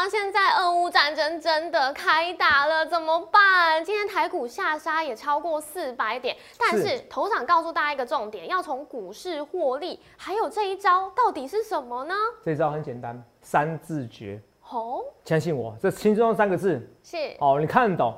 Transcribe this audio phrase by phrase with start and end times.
[0.00, 3.84] 啊，现在俄乌战争真的开打了，怎么办？
[3.84, 12.14] 今天台股下杀也超过四百点，但是头场告诉大家一个重点，要从股市获利，还有这一招到底是什么呢？
[12.42, 14.40] 这招很简单，三字诀。
[14.70, 18.14] 哦，相信我，这轻松三个字是哦，你看得懂？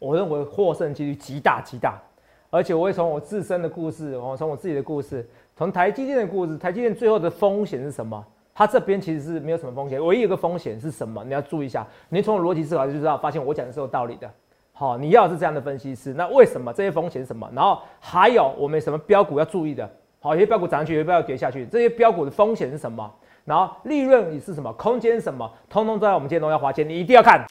[0.00, 2.02] 我认为获胜几率极大极大，
[2.50, 5.24] 而且我会从我自身的故事，我从我自己的故事，
[5.56, 8.26] 从台积电的故事，台积电最后的风险是什么？
[8.54, 11.24] 它这边其实是没有什么风险，唯一一个风险是什么？
[11.24, 11.86] 你要注意一下。
[12.08, 14.30] 你从逻辑思考就知道，发现我讲的是有道理的。
[14.72, 17.48] 好，你要是这样的分析师，那为什么这些风险什么？
[17.54, 19.88] 然后还有我们什么标股要注意的？
[20.20, 23.10] 好，有些标股涨上去，有些标股跌下去，这些标股的风险是什么？
[23.44, 24.72] 然后利润是什么？
[24.74, 25.50] 空间什么？
[25.68, 27.44] 通通都在我们今天荣耀华钱，你一定要看。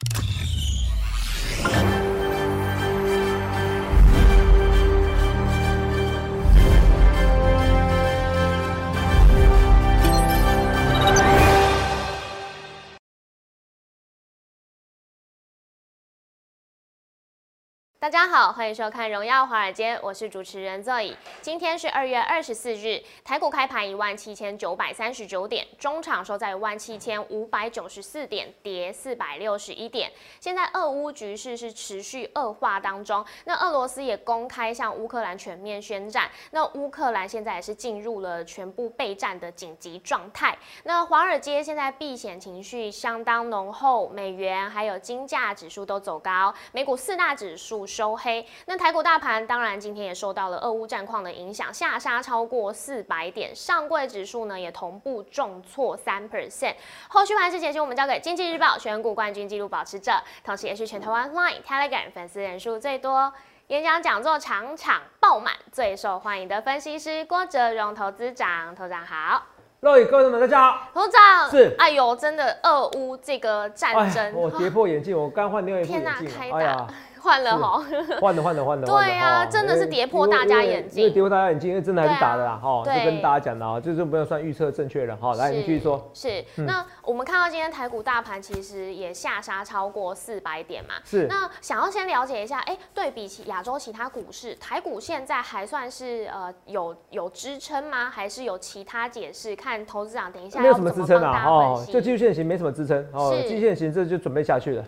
[18.02, 21.16] 大家好，欢迎收看《荣耀华尔街》，我是主持人 Zoe。
[21.40, 30.12] 今天是二月二十四日，台股开盘一万七千九百三十九点，中场收在一万七千五百九十四点，跌四百六十一点。
[30.40, 40.58] 现在俄乌局势是持续恶化当中，那俄罗斯也公开向乌克兰全面宣战，那乌克兰现在也是进入了全部备战的紧急状态。
[40.86, 47.88] 那华尔街现在避险情绪相当浓厚，美元还有金价指数都走高，美股四大指数。
[47.92, 56.74] 收黑，那台股大盘当然今天也受到了俄乌战况的影响，下杀超过四百点，上柜指数呢也同步重挫三 percent。
[57.10, 63.34] 后续盘势解析，我们交给经济日报选股冠军纪录保持者，同时也是全台湾 Line Telegram 粉丝人数最多、
[63.68, 69.44] 演讲讲座场场爆满、最受欢迎的分析师郭哲荣投资长，投长好。
[69.82, 76.88] 各位各位们，大家好，投长是，哎呦，真的俄乌这个战争，我跌破眼镜，我刚换另外一副眼镜，哎呀。
[77.22, 77.84] 换了哈，
[78.20, 86.10] 换了换了换了， 对啊，真的是跌破大家眼镜，因为跌破大家眼镜，因为真的还是打的啦哈，就跟大家讲的啊，就是不要算预测正确的哈，来你继续说。
[86.14, 91.28] 是，那我们看到今天台股大盘其实也下杀超过四百点嘛，是。
[91.28, 98.10] 那想要先了解一下，哎，对比起亚洲其他股市，台股现在还算是呃有有支撑吗？
[98.10, 99.56] 还是有其他解释？
[99.56, 104.84] 看投资长等一下没有什么支撑啊，哦，就技术线型没什么支撑，哦，技术线型这就准备下去了。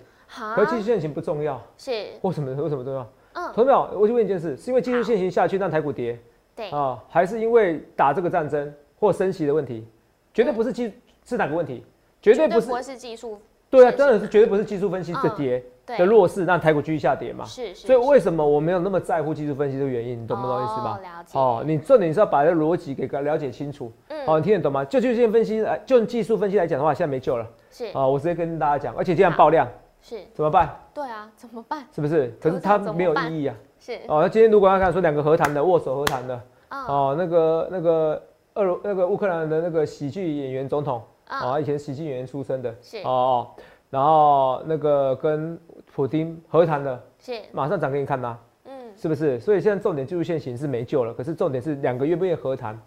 [0.56, 2.50] 可技术线型不重要，是为什么？
[2.62, 3.08] 为什么重要？
[3.34, 6.20] 嗯，同秒，我就问一件事，是因为技术线型下去让台股跌，
[6.56, 9.88] 对啊，还是因为打这个战争或升息的问题？
[10.34, 10.94] 绝对不是技
[11.26, 11.84] 是哪个问题？
[12.22, 13.40] 绝对不是，不是技术。
[13.70, 17.44] 对啊，真的是绝对不是技术分析的跌的弱势让台股继续下跌嘛？
[17.44, 17.88] 是是。
[17.88, 20.22] 所以为什么我没有那么在乎技术分析的原因？
[20.22, 21.00] 你懂不懂意思吗？
[21.02, 21.40] 了解。
[21.40, 23.92] 哦，你重点是要把这逻辑给了解清楚。
[24.10, 24.24] 嗯。
[24.28, 24.86] 哦，你听得懂吗？
[24.86, 27.48] 就技术线分析来，就技术分析来讲的话，现在没救了。
[27.72, 27.86] 是。
[27.94, 29.68] 啊，我直接跟大家讲，而且这样爆量。
[30.04, 30.78] 是怎么办？
[30.94, 31.88] 对啊，怎么办？
[31.96, 32.32] 是不是？
[32.40, 33.56] 可是它没有意义啊。
[33.80, 38.22] 是哦，那今天如果要看说两个和谈的握手和谈的，哦，那个那个
[38.56, 43.50] 俄罗那个乌克兰的那个喜剧演员总统，啊，以前喜剧演员出身的，是哦，
[43.90, 45.58] 然后那个跟
[45.94, 49.40] 普京和谈的，是马上涨给你看呐，嗯，是不是？
[49.40, 52.78] 所以现在重点技术线型是没救了，可是重点是两个愿不愿意和谈。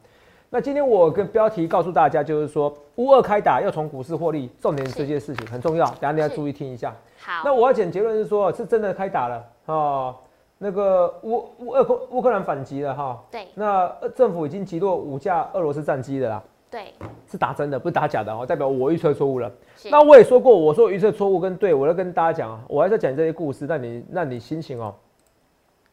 [0.48, 6.94] 那今天我跟标题告诉大家，就是说乌二开打要从股市获利，重点这件事情很重要，等下你要注意听一下。
[7.18, 10.14] 好，那我要讲结论是说，是真的开打了哦，
[10.58, 13.20] 那个乌乌俄克乌克兰反击了哈。
[13.30, 13.48] 对。
[13.54, 16.42] 那政府已经击落五架俄罗斯战机的啦。
[16.70, 16.94] 对。
[17.28, 19.50] 是打真的，不是打假的哦，代表我预测错误了。
[19.90, 24.94] 那我也说过，我说预测错误跟对，我要跟大家讲啊，我还在讲这些故事，让你让你心情哦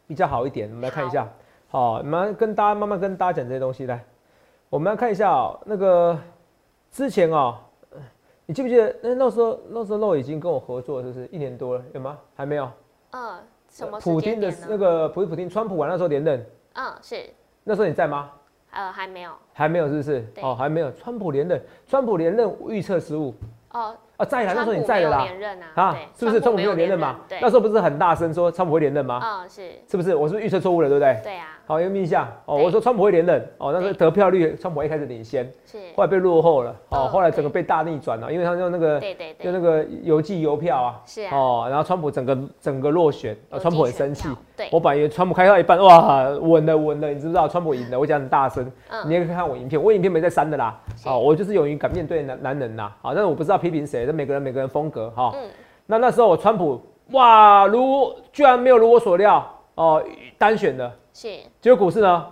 [0.05, 0.69] 比较好一点。
[0.69, 1.27] 我们来看一下，
[1.69, 4.03] 好，我们跟大家慢慢跟大家讲这些东西来。
[4.73, 6.17] 我们来看一下哦，那个
[6.89, 7.61] 之前啊，
[8.47, 11.83] 你记不记得那那时候那时候肉已经跟我合作，是不是一年多了？
[11.93, 12.17] 有吗？
[12.33, 12.67] 还没有。
[13.11, 13.37] 嗯，
[13.69, 13.99] 什么？
[13.99, 16.43] 普京的那个普普京，川普完那时候连任。
[16.73, 17.23] 嗯，是。
[17.63, 18.31] 那时候你在吗？
[18.71, 19.31] 呃，还没有。
[19.53, 20.25] 还没有，是不是？
[20.41, 20.91] 哦，还没有。
[20.93, 23.31] 川普连任，川普连任预测失误。
[23.73, 23.95] 哦。
[24.17, 25.27] 啊，在啦，那时候你在的啦，
[25.73, 26.39] 啊，是不是？
[26.39, 27.15] 川普没有连任嘛？
[27.41, 29.19] 那时候不是很大声说川普会连任吗？
[29.23, 29.71] 嗯，是。
[29.89, 30.13] 是不是？
[30.15, 31.19] 我是不是预测错误了，对不对？
[31.23, 31.47] 对啊。
[31.65, 32.57] 好，有印象哦。
[32.57, 33.41] 我说川普会连任。
[33.57, 44.27] 哦，那时候得票率，川普一开始领先，是，后来被落后了，哦，后来整个被大逆转了，因为他用那个，对对对，用那个邮寄邮票啊，是啊，哦，然后川普整个整个落选，啊川普很生气，
[44.57, 47.47] 对，我本以为川普开到一半，哇，稳了稳了，你知不知道？
[47.47, 47.97] 川普赢了？
[47.97, 48.69] 我讲很大声，
[49.07, 55.49] 你也可以看我影片，我影片没在删的啦，哦，我就是勇于敢面对男男人呐，好，但是我不知道批评谁，这每个人每个人风格哈，嗯，
[55.85, 59.45] 那那时候我川普，哇，如居然没有如我所料，
[59.75, 60.03] 哦，
[60.37, 60.91] 单选的。
[61.13, 61.27] 是，
[61.61, 62.25] 结果股市呢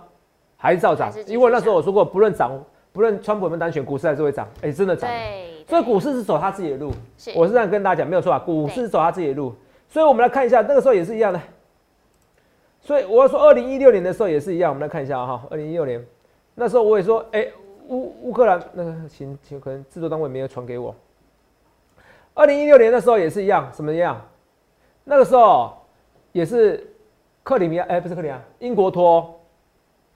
[0.56, 2.52] 还是照涨，因为那时候我说过，不论涨，
[2.92, 4.48] 不论川普有没有单选，股市还是会涨。
[4.60, 5.08] 哎，真的涨。
[5.08, 6.92] 对，所以股市是走他自己的路。
[7.16, 9.54] 是，我是这样跟大家讲，没有错啊，股市是走他自己的路。
[9.88, 11.40] 所以我们来看一下，那个时候也是一样的。
[12.80, 16.04] 所以我要说，二零一六年的时候也是一样，我们来看一下哈，二零一六年
[16.54, 17.46] 那时候我也说，哎，
[17.88, 20.92] 乌乌克兰那个请请可能制作单位没有传给我。
[22.34, 24.20] 二零一六年的时候也是一样，什么样？
[25.04, 25.72] 那个时候
[26.32, 26.86] 也是
[27.42, 29.38] 克里米亚，哎，不是克里米亚，英国脱。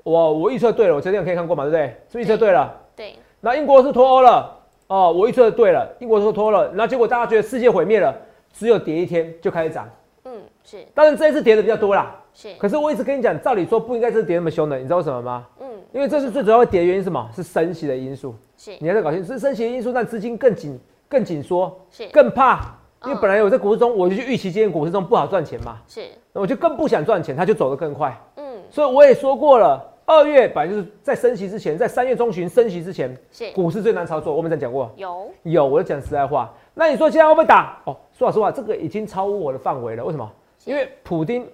[0.02, 1.96] 我我预测对了，我前天可以看过嘛，对不对？
[2.08, 2.72] 是预测对了。
[2.94, 3.16] 对。
[3.40, 6.70] 那英国是脱欧了，哦，我预测对了，英国是脱了。
[6.74, 8.14] 那结果大家觉得世界毁灭了，
[8.52, 9.88] 只有跌一天就开始涨。
[10.24, 10.86] 嗯，是。
[10.94, 12.14] 当然这一次跌的比较多啦。
[12.32, 12.54] 是。
[12.54, 15.46] 可是我一直跟你讲，照理说不应该是跌那么凶的，你知道为什么吗？
[15.60, 15.66] 嗯。
[15.92, 17.28] 因为这是最主要会跌的原因是什么？
[17.34, 18.32] 是升息的因素。
[18.56, 18.76] 是。
[18.78, 20.78] 你还在搞清楚，是升息的因素，让资金更紧。
[21.08, 22.06] 更紧缩，是。
[22.08, 22.74] 更怕，
[23.04, 33.50] 因为本来我在股市中，我就去预期今天股市中不好赚钱嘛，是，那我就更不想赚钱，它就走得更快，嗯，所以我也说过了，二月本来就是在升息之前，在三月中旬升息之前，是。
[33.52, 35.30] 股市最难操作，我们在讲过，有。
[35.42, 37.80] 有，我就讲实在话，那你说现在会不会打？
[37.84, 40.30] 哦，说老实话，这个已经超乎我的范围了，为什么？
[40.64, 41.46] 因为普丁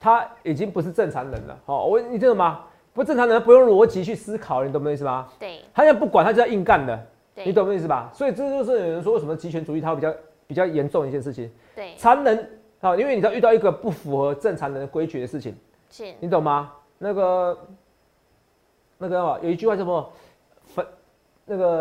[0.00, 2.62] 他已经不是正常人了，好，我你知道吗？
[2.92, 5.28] 不正常人不用逻辑去思考，你懂我意思吗？
[5.38, 7.06] 对，他现在不管，他就要硬干的。
[7.34, 8.10] 你懂我意思吧？
[8.12, 10.14] 所以这就是有人说为什么极权主义它比较
[10.46, 11.50] 比较严重一件事情。
[11.74, 12.50] 对，残忍
[12.80, 15.56] 啊，因为你知道遇到一个不符合正常人的规矩的事情，
[15.90, 16.72] 是，你懂吗？
[16.98, 17.58] 那个
[18.98, 20.10] 那个有一句话叫什么？
[20.66, 20.86] 分
[21.46, 21.80] 那个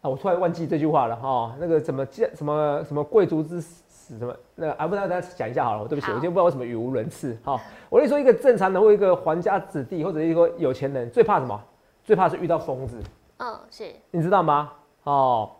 [0.00, 1.54] 啊，我突然忘记这句话了哈。
[1.58, 4.36] 那个怎么见什么什么贵族之死什么？
[4.54, 5.88] 那个啊，不知道，大家讲一下好了。
[5.88, 7.36] 对不起，我今天不知道为什么语无伦次。
[7.44, 11.58] 哈，我跟你说，一个正常人或一个皇家子弟或者一个有钱人，最怕什么？
[12.04, 12.98] 最怕是遇到疯子。
[13.38, 14.72] 嗯，是，你知道吗？
[15.04, 15.50] 哦，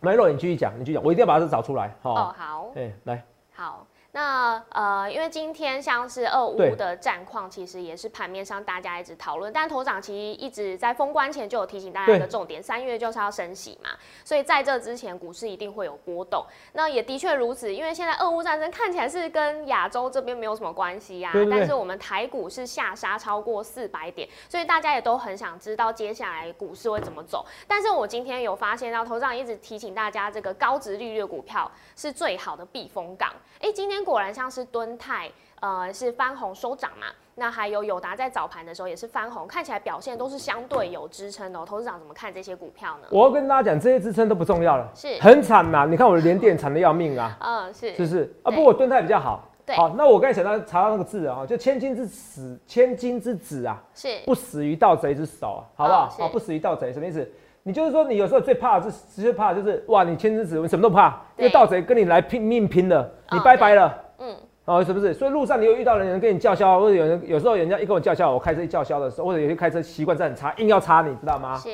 [0.00, 1.94] 梅洛，你继续讲，你继续讲，我一定要把这找出来。
[2.02, 3.24] 哦，好，哎，来，
[3.54, 3.86] 好。
[4.14, 9.50] 那呃，因为今天像是俄乌的战况，其实也是盘面上大家一直讨论。
[9.50, 13.88] 但头长其实一直在封关前就有提醒大家一个重点：三月就是要升息嘛，
[14.22, 16.44] 所以在这之前股市一定会有波动。
[16.74, 27.46] 那也的确如此，因为现在俄乌战争看起来是跟亚洲这边没有什么关系呀，但是我们台股是下杀超过四百点，所以大家也都很想知道接下来股市会怎么走。
[27.66, 33.32] 但是我今天有发现到头长一直提醒大家，这个高值利率股票是最好的避风港。
[33.58, 34.01] 哎，今天。
[34.04, 37.06] 果然像是敦泰，呃，是翻红收涨嘛。
[37.36, 41.64] 那还有友达在早盘的时候也是翻红，看起来表现都是相对有支撑的。
[41.64, 43.08] 投资长怎么看这些股票呢？
[43.10, 45.86] 我要跟大家讲，这些支撑都不重要了，是很惨呐。
[45.88, 48.50] 你看我的连电惨的要命啊，嗯， 是，是不是啊？
[48.50, 49.48] 不过敦泰比较好。
[49.76, 56.08] 好，那我刚才想到查到那个字啊，就千金之死，千金之子啊，是不死于盗贼之手啊，好不好？
[56.10, 57.26] 好，不死于盗贼什么意思？
[57.64, 63.96] 你就是说，你有时候最怕的是，直接怕就是哇，你千金之子，你什么都不怕，因为盗贼跟你来拼命拼了，你拜拜了。
[64.18, 65.14] 嗯，哦，是不是？
[65.14, 71.56] 所以路上你有遇到人跟你叫嚣，或者有人有时候人家一跟我叫嚣，我开车一叫嚣的时候，或者有些开车习惯是很差，硬要插，你知道吗？
[71.56, 71.68] 是。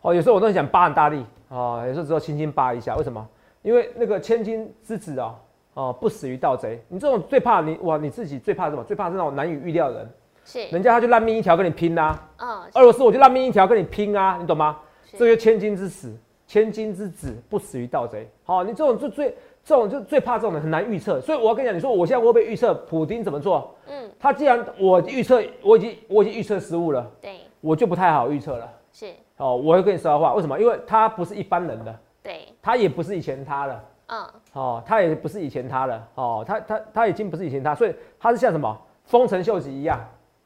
[0.00, 3.26] 哦，有时候我都很想扒很大力，哦，有时候只有轻轻扒一下，为什么？
[3.60, 5.34] 因为那个千金之子哦，
[5.74, 6.82] 哦，不死于盗贼。
[6.88, 8.82] 你这种最怕你哇，你自己最怕什么？
[8.82, 10.10] 最怕是那种难以预料的人。
[10.44, 10.64] 是。
[10.68, 12.18] 人家他就烂命一条跟你拼呐。
[12.38, 12.62] 嗯。
[12.74, 14.78] 俄罗斯我就烂命一条跟你拼啊，你懂吗？
[15.16, 16.16] 这就千金之死，
[16.46, 18.28] 千金之子不死于盗贼。
[18.44, 19.34] 好，你这种就最。
[19.64, 21.20] 这种就最怕这种的，很难预测。
[21.20, 23.76] 所以我要跟你讲，你说我现在会不会预测普京怎么做？
[23.86, 28.72] 嗯，他既然我预测，我已经我已经预测失误了，对，我就不太好预测了。
[28.92, 30.58] 是，哦，我会跟你说话，为什么？
[30.58, 40.00] 因为他不是一般人的，对，他也不是以前他了，嗯，哦，他也不是以前他了，哦，他他他已经不是以前他，所以他是像什么丰臣秀吉一样，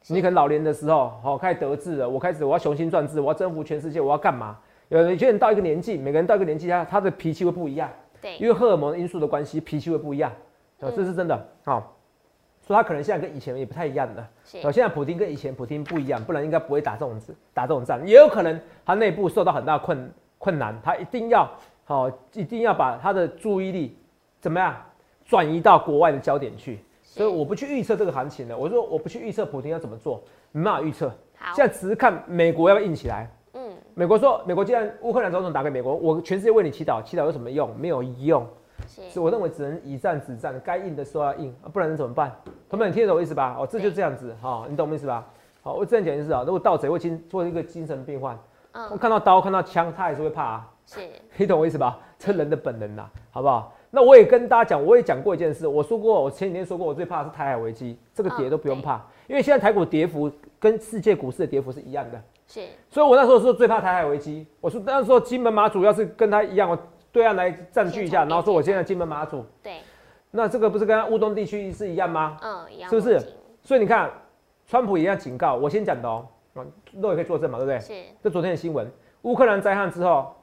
[0.07, 4.57] 你可能老年的时候，哦，开始得志了，我开始我要雄心壮志，我要征服全世界，我要干嘛？
[4.89, 7.89] 有些人到一个年纪，每个人到一个年纪，他他的脾气会不一样。
[8.39, 10.31] 因为荷尔蒙因素的关系，脾气会不一样，
[10.79, 11.83] 啊，这是真的啊。
[12.65, 14.21] 所以他可能现在跟以前也不太一样的，
[14.61, 17.19] 啊，现在普京跟以前普京不一样，不然应该不会打这种
[17.53, 18.05] 打这种仗。
[18.07, 21.49] 也有可能他内部受到很大困困难，他一定要
[21.83, 23.97] 好，一定要把他的注意力
[24.39, 24.73] 怎么样
[25.25, 26.79] 转移到国外的焦点去。
[27.13, 28.57] 所以我不去预测这个行情了。
[28.57, 31.13] 我说我不去预测普京要怎么做，没办法预测。
[31.55, 33.29] 现在只是看美国要不要硬起来。
[33.53, 37.77] 嗯美国说：“美国既然乌克兰总统打给美国，我全世界为你祈祷，祈祷有什么用？
[37.77, 38.43] 没有用。
[38.87, 42.35] 所以我认为只能以战止战，该硬的时候要硬，不然能怎么办？
[42.67, 43.55] 同学们，你听得懂我意思吧？
[43.59, 45.23] 哦，这就这样子哈，你懂我意思吧？
[45.61, 48.35] 好，我这样讲就是啊，如果盗贼会精做一个精神病患，
[48.91, 50.71] 我看到刀看到枪，他也是会怕啊。
[50.87, 50.99] 是，
[51.37, 51.99] 你懂我意思吧？
[52.17, 53.71] 这人的本能呐，好不好？
[53.95, 64.47] 那我也跟大家讲，我也讲过一件事，我说过，我前几天说过，我最怕的是台海危机，这个跌都不用怕，因为现在台股跌幅跟世界股市的跌幅是一样的。”是，所以我那时候说最怕台海危机。
[64.59, 66.77] 我说那时候金门马祖要是跟他一样，我
[67.11, 69.77] 对岸来占据一下，然后说我现在金门马祖，对，
[70.31, 72.35] 那这个不是跟乌东地区是一样吗？
[72.41, 73.19] 嗯，一样，是不是？
[73.61, 74.11] 所以你看，
[74.65, 76.25] 川普也要警告，我先讲的哦，
[76.91, 77.79] 那也可以作证嘛，对不对？
[77.79, 77.93] 是。
[78.23, 80.33] 这昨天的新闻，乌克兰灾害之后，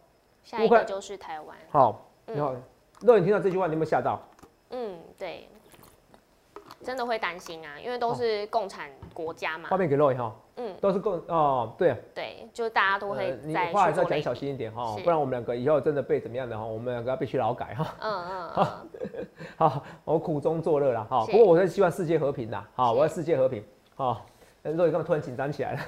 [0.45, 1.57] 下一个就是台湾。
[1.69, 2.55] 好，你好，
[3.01, 4.21] 若你听到这句话，你有没有吓到？
[4.71, 5.49] 嗯，对，
[6.85, 9.69] 真的会担心啊，因为都是共产国家嘛。
[9.71, 17.95] 画面给肉哈，嗯，都是共哦，对，对，就大家都会你话还是要讲小心一点哈，不然我们两个以后真的被怎么样的哈，我们两个要必须劳改哈。
[18.01, 18.83] 嗯嗯，好，
[19.69, 23.65] 好，我苦中作乐了哈，不过我是希望世界和平的，好，我要世界和平，
[23.95, 24.25] 好。
[24.63, 25.81] 肉眼干嘛突然紧张起来了？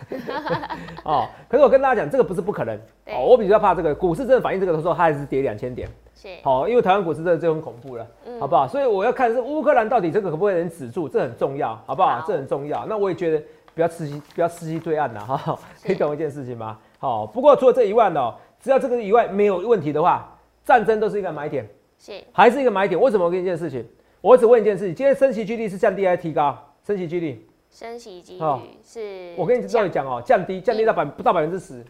[1.05, 2.75] 哦，可是我跟大家讲，这个不是不可能。
[3.09, 5.87] 哦，我比较怕这个股市真的反映这个的时候，它还是跌两千点。
[6.23, 6.29] 是。
[6.45, 8.07] 好，因为台湾股市真的就很恐怖了，
[8.39, 8.69] 好不好？
[8.69, 12.23] 所以我要看是乌克兰到底这个可不可以能止住，这很重要，好不好？
[12.25, 12.87] 这很重要。
[12.87, 13.43] 那我也觉得
[13.75, 15.59] 不要刺激，不要刺激对岸了哈。
[15.83, 16.79] 可以懂一件事情吗？
[17.01, 21.69] 好，不过除了这一万哦，只要这个以外没有问题的话，战争都是一个买点。
[21.99, 22.23] 是。
[22.33, 23.01] 还是一个买点？
[23.01, 23.25] 为什么？
[23.25, 23.85] 我跟你一件事情，
[24.21, 26.57] 我只问一件事情：今天升息几率是降低还是提高？
[26.87, 27.49] 升息几率。
[27.71, 28.45] 升息几率
[28.85, 31.83] 是，我跟你这里讲哦，降低，降低到百不到百分之十。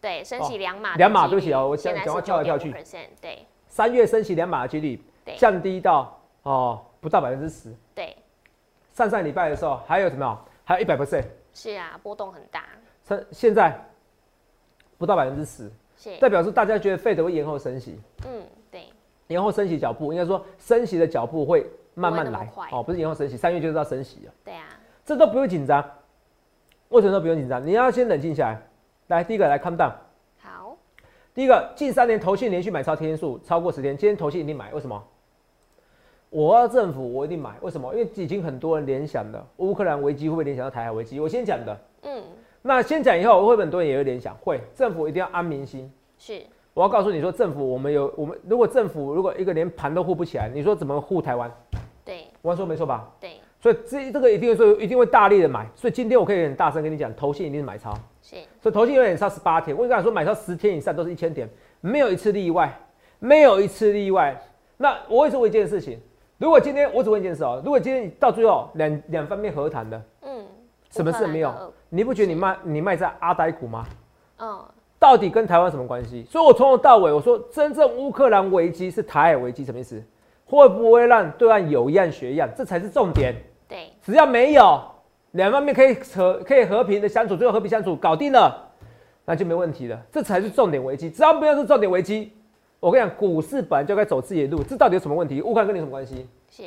[0.00, 2.74] 对，升息两码，两码对不起哦，我讲讲话跳来跳去。
[3.20, 5.00] 对，三月升息两码的几率，
[5.36, 7.72] 降低到哦不到百分之十。
[7.94, 8.16] 对，
[8.92, 10.44] 上上礼拜的时候还有什么？
[10.64, 11.24] 还有一百 percent。
[11.54, 12.64] 是啊，波动很大。
[13.04, 13.78] 现现在
[14.96, 15.70] 不到百分之十，
[16.18, 17.98] 代表是大家觉得费德会延后升息。
[18.26, 18.84] 嗯，对，
[19.28, 22.50] 延后升息脚步，应该说升息的脚步会慢慢来。
[22.70, 24.32] 哦，不是延后升息，三月就知道升息了。
[24.44, 24.64] 对啊。
[25.04, 25.82] 这都不用紧张，
[26.90, 27.64] 为什么都不用紧张？
[27.66, 28.60] 你要先冷静下来。
[29.06, 29.96] 来，第一个来看档。
[31.38, 31.40] 好。
[31.40, 35.00] 第一个，近三年投信连续买超天数超过十天，今天投信一定买，为什么？
[36.30, 37.94] 我要政府，我一定买，为什么？
[37.94, 41.20] 因为已经很多人联想了，乌克兰危机会不会联想到台海危机？
[41.20, 41.78] 我先讲的。
[42.02, 42.22] 嗯。
[42.60, 44.60] 那先讲以后，会很多人也会联想，会。
[44.74, 45.90] 政府一定要安民心。
[46.18, 46.42] 是。
[46.74, 51.50] 我要告诉你说，政府我们有我们，如果政府如果一个连盘都护不起来，你说怎么护台湾？
[52.04, 52.26] 对。
[52.42, 53.08] 我说没错吧？
[53.20, 53.34] 对。
[53.60, 57.92] 所以这这个一定说一定会大力的买，所以今天我可以很大声跟你讲，投信一定是买超，
[58.28, 61.48] 是，所以投信有点差十八天，我刚才说买超十天以上都是一千点，
[61.80, 62.70] 没有一次例外，
[63.18, 64.38] 没有一次例外。
[64.76, 65.98] 那我也是问一件事情，
[66.36, 70.44] 如果今天我只问一件事哦，如果今天到最后两两方面和谈的，嗯，
[70.90, 71.72] 什么事没有？
[71.88, 73.86] 你不觉得你卖你卖在阿呆股吗？
[74.40, 74.62] 嗯，
[74.98, 76.26] 到底跟台湾什么关系？
[76.28, 80.04] 所以我从头到尾我说，真正乌克兰危机是台海危机，什么意思？
[80.44, 82.46] 会不会让对岸有一样学样？
[82.54, 83.34] 这才是重点。
[83.66, 84.80] 对，只要没有
[85.32, 88.70] 两方面可以和可以和平的相处，最后和平相处搞定了，
[89.24, 90.00] 那就没问题了。
[90.10, 91.10] 这才是重点危机。
[91.10, 92.32] 只要不要是重点危机，
[92.80, 94.62] 我跟你讲，股市本来就该走自己的路。
[94.62, 95.42] 这到底有什么问题？
[95.42, 96.26] 乌克兰跟你什么关系？
[96.50, 96.62] 是。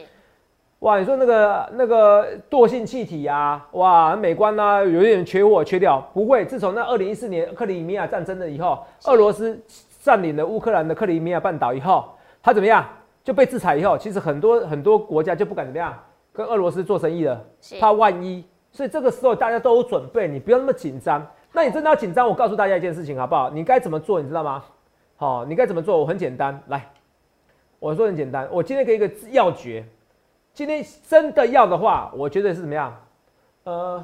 [0.80, 6.00] 哇，你说那个那个惰性气体啊，哇，美观呐，有一点缺货缺掉。
[6.14, 9.60] 不会，自从那二零一四年克里米亚战争了以后，俄罗斯
[10.02, 12.06] 占领了乌克兰的克里米亚半岛以后，
[12.42, 12.84] 他怎么样？
[13.24, 15.96] 就被制裁以后，其实很多很多国家就不敢怎么样
[16.34, 17.46] 跟俄罗斯做生意了，
[17.80, 18.44] 怕万一。
[18.72, 21.26] 所以这个时候大家都有准备，你不要那么紧张。
[21.52, 23.50] 那你真的要紧张，我告诉大家一件事情好不好？
[23.50, 24.64] 你该怎么做，你知道吗？
[25.18, 25.98] 好，你该怎么做？
[25.98, 26.90] 我很简单，来，
[27.80, 28.48] 我说很简单。
[28.52, 29.86] 我今天给一个要诀，
[30.54, 32.96] 今天真的要的话，我觉得是怎么样？
[33.66, 34.04] 呃，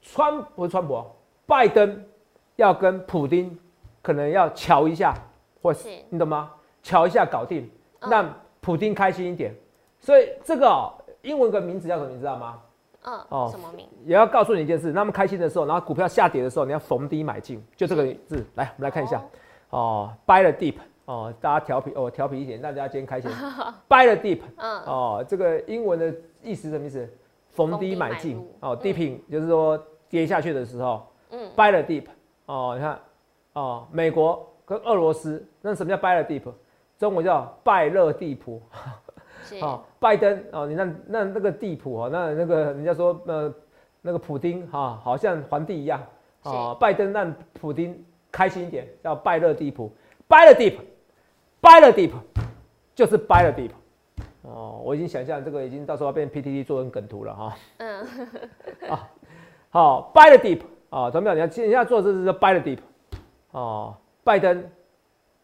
[0.00, 1.04] 川不是川普，
[1.46, 2.04] 拜登
[2.54, 3.58] 要跟普京
[4.00, 5.14] 可能要瞧一下，
[5.60, 6.52] 或是你懂吗？
[6.82, 7.68] 瞧一下搞定。
[8.08, 9.52] 让普京开心一点，
[9.98, 10.92] 所以这个哦
[11.22, 12.10] 英文个名字叫什么？
[12.10, 12.60] 你知道吗？
[13.06, 13.88] 嗯，哦，什么名？
[14.04, 18.44] 也要告诉你一件事，那么开心的时候，然后股票下跌的时候，你要逢低买进，就这个字。
[18.56, 19.22] 来，我们来看一下。
[19.70, 20.74] 哦，buy the deep。
[21.04, 23.30] 哦，大家调皮哦，调皮一点，大家今天开心。
[23.88, 24.40] buy the deep。
[24.56, 24.80] 嗯。
[24.82, 27.08] 哦，这个英文的意思什么意思？
[27.50, 28.44] 逢低买进。
[28.60, 31.06] 哦，deeping 就是说跌下去的时候。
[31.30, 31.48] 嗯。
[31.56, 32.06] buy the deep。
[32.46, 32.98] 哦，你看，
[33.52, 36.52] 哦，美国跟俄罗斯，那什么叫 buy the deep？
[36.98, 38.62] 中文叫拜勒地普，
[39.60, 43.52] 好，拜登哦，你那那那个地普哦，那那个人家说呃
[44.02, 46.02] 那个普丁哈，好像皇帝一样
[46.42, 49.90] 啊，拜登让普丁开心一点，叫拜勒地普，
[50.28, 50.82] 拜勒地普，
[51.60, 52.16] 拜勒地普，
[52.94, 58.06] 就是拜勒地普哦，我已经想象这个已经到时候要变 PTT 做成梗图了哈，嗯，
[58.90, 59.10] 啊，
[59.70, 61.36] 好，拜勒地普啊，怎么样？
[61.36, 62.82] 你要现在做这是拜勒地普
[63.58, 64.64] 哦，拜登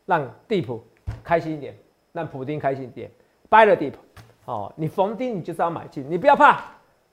[0.06, 0.82] 让地普。
[1.25, 1.75] 开心一点，
[2.12, 3.11] 让普丁开心一点。
[3.52, 3.92] Buy the dip，
[4.47, 6.59] 哦，你逢低你就是要买进，你不要怕，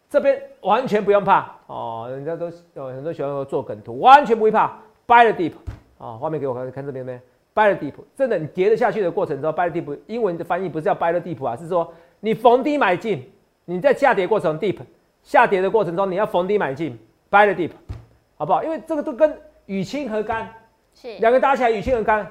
[0.09, 2.07] 这边完全不用怕哦。
[2.09, 4.71] 人家都有很多喜欢做梗图，完全不会怕。
[5.05, 5.51] Buy the dip，
[5.97, 7.19] 啊，画面给我看看这边没
[7.53, 13.29] ？Buy the dip，真的你跌得下去的过程中，Buy the dip，英文的翻译不是叫 Buy the dip 啊，是说你逢低买进，
[13.65, 14.77] 你在下跌过程 deep
[15.21, 16.97] 下跌的过程中你要逢低买进
[17.29, 17.71] ，Buy the dip，
[18.37, 18.63] 好不好？
[18.63, 20.49] 因为这个都跟与清何干，
[20.93, 22.25] 是两个搭起来与清何干。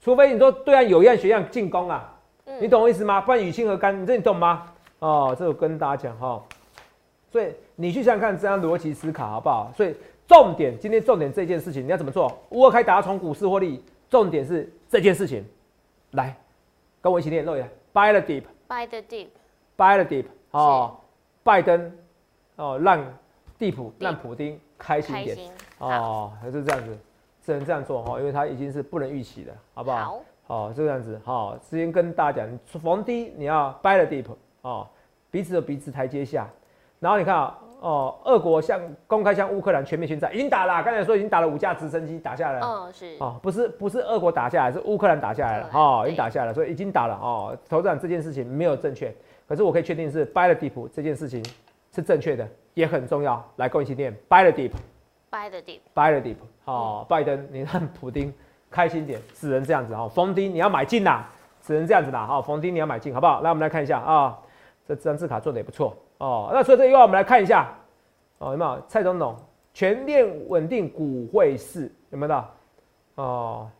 [0.00, 2.11] 除非你说对岸有样学样进攻啊，
[2.60, 3.20] 你懂我意思吗？
[3.20, 4.00] 不然与清何干？
[4.00, 4.66] 你这你懂吗？
[4.98, 6.42] 哦，这我跟大家讲哈。
[7.30, 9.72] 所以你去想想看，这样逻辑思考好不好？
[9.76, 9.94] 所以
[10.28, 12.30] 重点，今天重点这件事情你要怎么做？
[12.50, 15.44] 乌二开打从股市获利，重点是这件事情，
[16.10, 16.36] 来
[17.00, 20.96] 跟我一起念，漏一下，buy the deep，buy the deep，buy the deep，哦，
[21.42, 21.92] 拜登
[22.56, 23.02] 哦让
[23.58, 25.38] 地普让普丁开心一点
[25.78, 26.98] 哦，还是这样子，
[27.44, 29.96] 只能这样做哈，因为他已经是不能预期的，好不好？
[29.98, 34.26] 好，好，这样子好，之前跟大家讲，逢低你要 buy the deep，
[34.62, 34.86] 哦，
[35.30, 36.48] 彼此的彼此台阶下，
[37.00, 37.58] 然后你看啊。
[37.82, 40.84] 哦，俄国向公开向乌克兰全面宣战，已经打了。
[40.84, 42.60] 刚才说已经打了五架直升机打下来。
[42.60, 43.16] 哦，是。
[43.18, 45.70] 哦，不是不是俄国打下来，是乌克兰打下来了。
[45.72, 47.16] 哦，已经打下来，所以已经打了。
[47.16, 49.12] 哦，投事长这件事情没有正确，
[49.48, 51.44] 可是我可以确定是 buy the deep 这件事情
[51.92, 53.44] 是正确的，也很重要。
[53.56, 56.36] 来，跟我一起念 buy the deep，buy the deep，buy the deep。
[56.66, 58.32] 哦，拜登，你看普丁
[58.72, 59.94] 开心点，只能这样子。
[59.94, 61.28] 哦，逢低你要买进啦，
[61.62, 62.26] 只能这样子啦。
[62.26, 63.42] 好，逢低你要买进，好不好？
[63.42, 64.36] 来，我们来看一下啊，
[64.88, 65.94] 这这张字卡做的也不错。
[66.18, 67.68] 哦，那所以这一块我们来看一下。
[68.38, 69.36] 哦，有没有蔡总统
[69.72, 71.92] 全面稳定股汇市？
[72.10, 72.50] 有没有到？
[73.16, 73.70] 哦，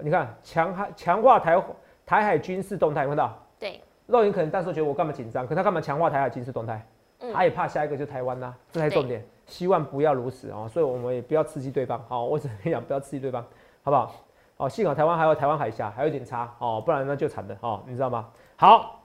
[0.00, 1.62] 你看强海强化台
[2.04, 3.38] 台海军事动态，有没有到？
[3.58, 3.80] 对。
[4.06, 5.46] 肉眼可能当时觉得我干嘛紧张？
[5.46, 6.84] 可他干嘛强化台海军事动态？
[7.32, 9.24] 他也怕下一个就台湾呐，这才重点。
[9.46, 12.02] 希望不要如此哦，所以我们也不要刺激对方。
[12.08, 13.42] 好，我只能讲不要刺激对方，
[13.84, 14.14] 好不好？
[14.56, 18.28] 哦，幸好台湾还有台湾海峡还有点差哦，不然那就惨了哦，你知道吗？
[18.56, 19.02] 好，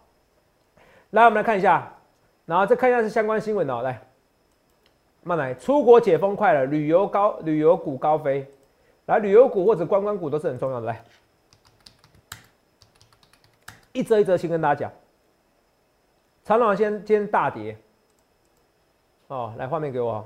[1.11, 1.91] 来我们来看一下，
[2.45, 4.01] 然后再看一下是相关新闻哦，来。
[5.21, 8.49] 慢来，出国解封快了，旅游高，旅游股高飞，
[9.07, 10.87] 来，旅游股或者观光股都是很重要的。
[10.87, 11.03] 来，
[13.91, 14.91] 一则一则先跟大家讲，
[16.45, 17.77] 长隆先今天大跌，
[19.27, 20.25] 哦，来画面给我，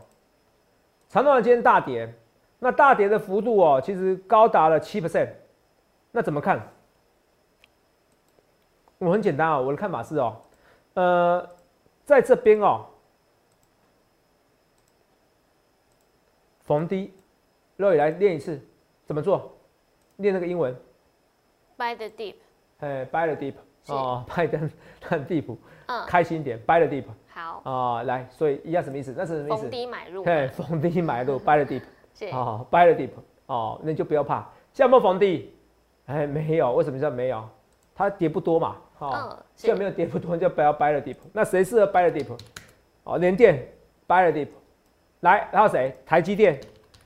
[1.09, 2.13] 长隆今天大跌，
[2.63, 5.27] 那大跌的幅度哦，其实高达了七 percent，
[6.13, 6.65] 那怎么看？
[8.99, 10.37] 我很简单啊，我的看法是哦，
[10.93, 11.49] 呃，
[12.05, 12.85] 在这边哦。
[16.61, 17.13] 逢低，
[17.75, 18.57] 肉宇来练一次，
[19.05, 19.51] 怎么做？
[20.15, 20.73] 练那个英文。
[21.77, 22.35] Buy the deep。
[22.79, 23.55] 哎，Buy the deep。
[23.87, 27.03] 哦， 拜登很 deep，嗯， 开心点，Buy the deep。
[27.27, 27.61] 好。
[27.69, 29.13] 啊，来，所以一样什么意思？
[29.17, 29.63] 那是什么意思？
[29.63, 30.23] 逢低买入。
[30.23, 31.81] 对，逢低买入，Buy the deep。
[32.13, 32.25] 是。
[32.27, 33.09] 哦，Buy the deep。
[33.47, 34.47] 哦，那就不要怕。
[34.73, 35.53] 现在没有逢低？
[36.05, 36.73] 哎，没有。
[36.73, 37.43] 为什么叫没有？
[37.95, 38.75] 它跌不多嘛。
[38.99, 39.37] 哦。
[39.55, 41.17] 现在没有跌不多，就不要 Buy the deep。
[41.31, 42.37] 那谁适合 Buy the deep？
[43.03, 43.67] 哦，联电
[44.07, 44.47] ，Buy the deep。
[45.21, 45.95] 来，然后谁？
[46.05, 46.59] 台积电，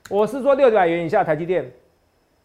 [0.09, 1.71] 我是说六百元以下台积电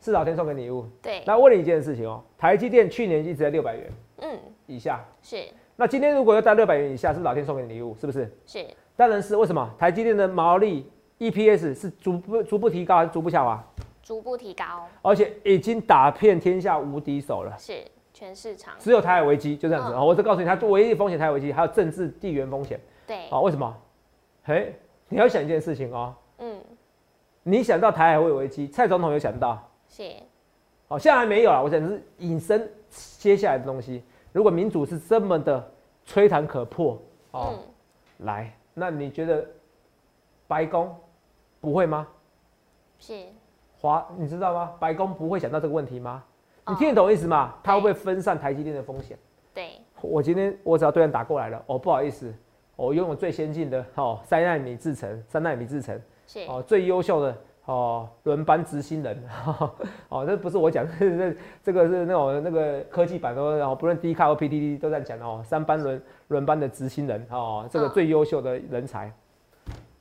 [0.00, 0.86] 是老天送给礼物。
[1.00, 1.22] 对。
[1.26, 5.44] 那问你一件事情哦，台积电去年一直在六百元，嗯，以下是。
[5.76, 8.30] 那今天如果要在六百元以下，是老天送给你礼物，是不是？
[8.44, 8.66] 是。
[8.96, 9.36] 当然是。
[9.36, 9.70] 为什么？
[9.78, 10.90] 台积电的毛利
[11.30, 13.64] EPS 是逐步逐步提高还是逐步下滑？
[14.02, 14.86] 逐步提高。
[15.02, 17.56] 而且已经打遍天下无敌手了。
[17.58, 18.74] 是，全市场。
[18.78, 20.02] 只有台海危机就这样子啊！
[20.02, 22.80] 我只告诉你，它唯一的风险台海危机，还有政治地缘风险。
[23.06, 23.28] 对。
[23.28, 23.40] 啊？
[23.40, 23.76] 为什么？
[24.44, 24.74] 嘿。
[25.08, 26.58] 你要想一件事情哦，嗯，
[27.42, 30.10] 你想到台海会危机，蔡总统有想到，是，
[30.88, 31.60] 好，现在还没有啊。
[31.60, 34.02] 我想是引申接下来的东西。
[34.32, 35.70] 如果民主是这么的
[36.06, 36.98] 吹弹可破，
[37.32, 37.58] 哦，
[38.20, 39.46] 来，那你觉得
[40.46, 40.96] 白宫
[41.62, 42.06] 不会吗？
[42.98, 43.14] 是，
[43.78, 44.72] 华，你知道吗？
[44.80, 46.22] 白宫不会想到这个问题吗？
[46.68, 47.54] 你听得懂意思吗？
[47.62, 49.16] 他会不会分散台积电的风险？
[49.54, 52.34] 对，我今天我只要对岸打过来了，哦，不好意思。
[52.74, 56.00] 我拥有最先进的哦，三纳米制程，三纳米制程，
[56.48, 59.22] 哦，最优秀的哦，轮班执行人，
[60.08, 69.12] 哦，这不是我讲，这 这个是那种那个科技版都，然后不论 D 卡或 PDD 都在讲哦，三班轮轮班的执行人，哦，这个最优秀的人才，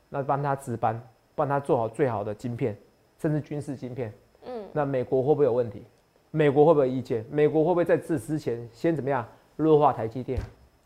[0.10, 1.00] 那帮他值班，
[1.36, 2.78] 帮他做好最好的晶片，
[3.18, 4.14] 甚至军事晶片，
[4.46, 5.84] 嗯，那美国会不会有问题？
[6.32, 7.26] 美国会不会有意见？
[7.30, 10.40] 美国会不会在这之前先怎么样弱化台积电？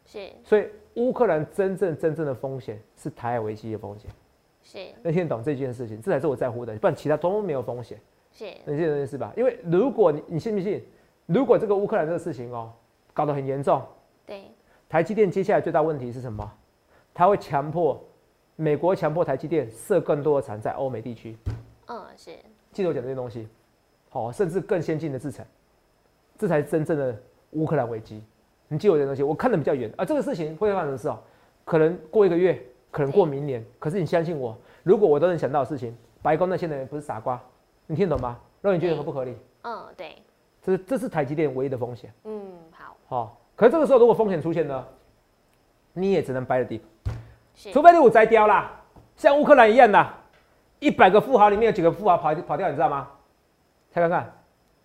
[0.05, 0.67] 是，所以。
[0.95, 4.09] 乌克兰真正真正的风险是台海危机的风险，
[4.63, 4.79] 是。
[5.03, 7.99] 那听懂这件事情，这才是我在乎的，不然其他都没有风险。
[8.31, 9.33] 是，那这件事吧？
[9.35, 10.81] 因为如果你你信不信？
[11.25, 12.71] 如果这个乌克兰这个事情哦
[13.13, 13.81] 搞得很严重，
[14.25, 14.43] 对，
[14.87, 16.49] 台积电接下来最大问题是什么？
[17.13, 18.01] 它会强迫
[18.55, 21.35] 美国强迫台积电设更多的厂在欧美地区。
[21.87, 22.31] 嗯，是。
[22.71, 23.47] 记得我讲这些东西，
[24.09, 25.45] 好，甚至更先进的制裁，
[26.37, 27.15] 这才是真正的
[27.51, 28.23] 乌克兰危机。
[28.67, 30.03] 你记我这东西，我看的比较远啊。
[30.03, 31.19] 这个事情会发生的事哦，
[31.63, 33.63] 可能过一个月，可能过明年。
[33.77, 37.41] 可是你相信我，如果我都能想到的事情，白宫那些人不是傻瓜，
[37.87, 38.39] 你听得懂吗？
[38.61, 39.35] 让你觉得合不合理？
[39.63, 40.15] 嗯，对。
[40.63, 42.11] 这是这是台积电唯一的风险。
[42.23, 42.41] 嗯，
[42.71, 42.97] 好。
[43.07, 44.83] 好，可是这个时候如果风险出现呢，
[45.93, 46.81] 你也只能掰了地，
[47.55, 48.71] 除非你我摘掉啦，
[49.15, 50.07] 像乌克兰一样的，
[50.79, 53.07] 一百个富豪里面有几个富豪跑跑掉，你知道吗？
[53.89, 54.31] 猜看看。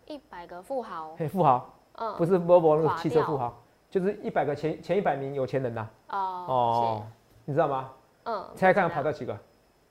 [0.06, 1.14] 一百个富豪。
[1.18, 1.74] 嘿，富豪。
[1.94, 2.14] 嗯。
[2.16, 3.56] 不是波波那个汽车富豪。
[3.90, 5.88] 就是一百个前前一百名有钱人呐。
[6.10, 7.06] 哦哦，
[7.44, 7.90] 你知道吗？
[8.24, 8.44] 嗯。
[8.54, 9.36] 猜猜看跑掉几个？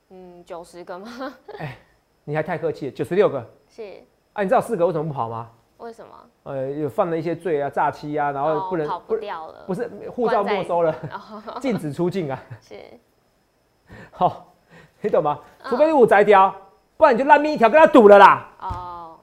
[0.08, 1.34] 嗯，九十个吗？
[1.58, 1.76] 哎，
[2.24, 3.46] 你还太客气，九十六个。
[3.68, 4.02] 是。
[4.32, 5.50] 啊，你知道四个为什么不跑吗？
[5.80, 6.10] 为什么？
[6.44, 9.64] 呃，有犯了一些罪啊，诈欺啊，然后哦不能、跑不掉了。
[9.66, 12.38] 不是护照没收了， 哦，禁止出境啊。
[12.60, 12.74] 是
[14.12, 14.52] 好、
[15.00, 15.38] 你懂吗？
[15.64, 16.54] 嗯除非是我摘掉，
[16.96, 18.48] 不然你就烂命一条跟他赌了啦。
[18.60, 19.16] 哦，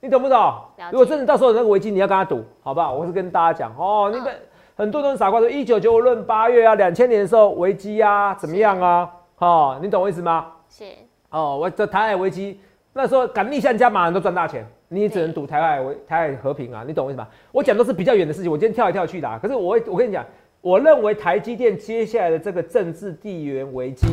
[0.00, 0.54] 你懂不懂？
[0.92, 2.92] 如果真的到时候有那个危机，你要跟他赌，好不好？
[2.92, 4.40] 我是跟大家讲哦，那个、嗯
[4.76, 9.08] 很多都是傻瓜说一九九五论八月啊，两千年的时候危机啊，怎么样啊？
[9.38, 10.48] 哦，你懂我意思吗？
[10.68, 10.82] 是
[11.30, 12.60] 哦，我这台海危机
[12.96, 17.28] 那时候敢逆向加码，人都赚大钱，你只能赌台海为台海和平啊，你懂我意思吗？
[17.50, 20.24] 我讲都是比较远的事情，我今天跳来跳去的、啊，可是我会我跟你讲，
[20.60, 24.06] 我认为台积电接下来的这个政治地缘危机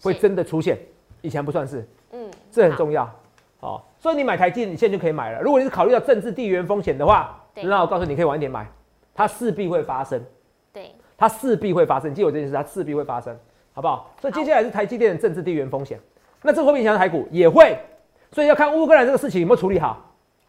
[0.00, 0.78] 会真的出现，
[1.20, 3.12] 以前不算是，嗯，这很重要。
[3.60, 5.42] 哦，所以你买台积电，你现在就可以买了。
[5.42, 8.64] 如果你是考虑到政治地缘风险的话，那我告诉你，你可以晚一点买，
[9.12, 10.24] 它势必会发生。
[10.72, 13.36] 对，它势必会发生，记住我这件事，它势必会发生，
[13.72, 14.14] 好不好？
[14.20, 15.98] 所以接下来是台积电的政治地缘风险，
[16.40, 17.26] 那这个会不会影响台股？
[17.32, 17.76] 也会，
[18.32, 19.98] 所以要看乌克兰这个事情有没有处理好，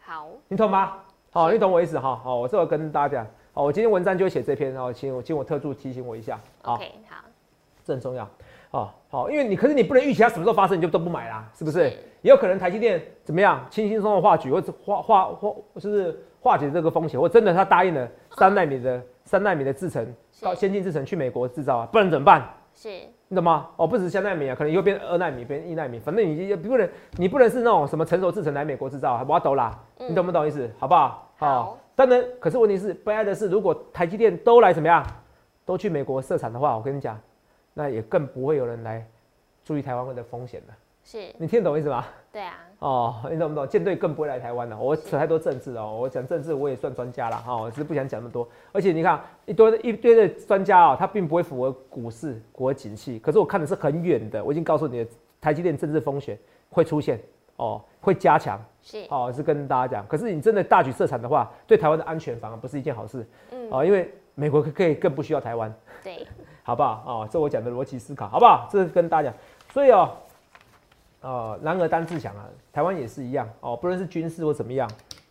[0.00, 0.92] 好，你懂吗？
[1.32, 2.20] 好、你懂我意思哈？
[2.22, 7.16] 好，我这个跟大家讲，好，我今天文章就会写这篇，然后请我请我特助提醒我一下，好，OK，好，
[7.84, 8.28] 这很重要，
[8.72, 11.88] 哦，好，因为你可是你不能预期它什么时候发生，你就都不买啦，是不是？
[11.90, 11.96] 是。
[12.22, 22.46] 也有可能台积电怎么样，轻轻松松的化举，或者化化化，就是化解这个风险，或真的他答应了三纳米的三纳米的制程，到先进制程去美国制造啊，不然怎么办？
[22.80, 22.88] 是
[23.28, 23.68] 你懂吗？
[23.76, 26.88] 哦，不止是三纳米啊，可能以后变二纳米，变一纳米，反正你也不能，
[27.18, 30.70] 你不能是那种什么成熟制程来美国制造，我要抖啦，嗯你懂不懂意思？
[30.78, 31.30] 好不好？
[31.36, 35.04] 好当然，可是问题是，悲哀的是，如果台积电都来怎么样，
[35.66, 37.20] 都去美国设厂的话，我跟你讲，
[37.74, 39.06] 那也更不会有人来
[39.62, 40.74] 注意台湾的风险了。
[41.02, 42.04] 是，你听得懂意思吗？
[42.32, 43.66] 对啊，哦，你懂不懂？
[43.66, 44.78] 舰队更不会来台湾了。
[44.78, 48.48] 我扯太多政治哦，我讲政治我也算专家了哈，我只是不想讲那么多。
[48.70, 54.44] 而且你看一堆一堆的专家啊、他并不会符合股市、国景气，可是我看的是很远的。
[54.44, 55.10] 我已经告诉你的，
[55.40, 57.20] 台积电政治风险会出现
[57.56, 60.06] 哦，会加强是，哦，是跟大家讲。
[60.06, 65.74] 可是你真的大举设厂的话，对台湾的安全反而不是一件好事嗯，哦，因为美国可可以更不需要台湾。
[66.04, 66.24] 对，
[66.62, 67.02] 好不好？
[67.04, 68.68] 哦，这我讲的逻辑思考，好不好？
[68.70, 69.38] 这是跟大家讲，
[69.72, 70.16] 所以哦，
[71.20, 74.88] 呃，男儿当自强啊，台湾也是一样哦，不论是军事或怎么样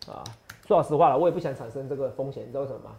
[0.07, 0.23] 啊，
[0.67, 2.91] 说老实话了，我也不想产生这个风险，你知道为什么吗？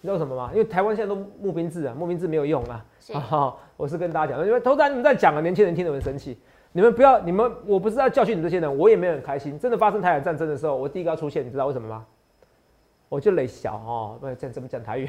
[0.00, 0.50] 你知道为什么吗？
[0.52, 2.84] 因为台湾现在都募兵制啊，募兵制没有用啊。
[3.76, 6.38] 我是跟大家讲，因为头然你们在讲啊，年轻人听得很生气。
[6.72, 9.58] 你们不要，你们我不是要教训你们这些人，我也没有很开心。
[9.58, 12.04] 真的发生台海战争的时候，我第一个要出现，你知道为什么吗？
[13.08, 15.08] 我就累小哦，不这怎么讲台语？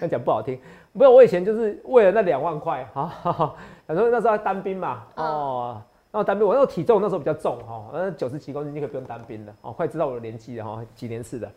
[0.00, 0.60] 那 讲不好听。
[0.92, 3.56] 不是我以前就是为了那两万块啊，
[3.86, 11.50] 反正那时候要当兵嘛，哦，然后当兵我那时候体重那时候比较重哈，那九十几公斤你可以不用当兵了哦，快知道我的年纪了哈，几年次的。